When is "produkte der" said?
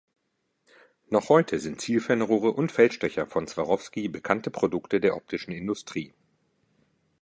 4.49-5.15